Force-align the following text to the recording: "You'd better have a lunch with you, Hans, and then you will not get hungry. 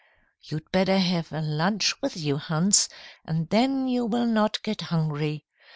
"You'd 0.41 0.71
better 0.71 0.97
have 0.97 1.31
a 1.31 1.41
lunch 1.43 2.01
with 2.01 2.17
you, 2.17 2.37
Hans, 2.37 2.89
and 3.23 3.47
then 3.51 3.87
you 3.87 4.03
will 4.07 4.25
not 4.25 4.59
get 4.63 4.81
hungry. 4.81 5.45